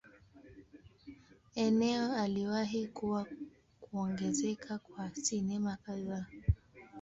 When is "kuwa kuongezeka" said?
2.87-4.77